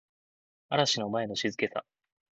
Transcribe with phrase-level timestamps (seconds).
[0.71, 1.85] 嵐の前の静けさ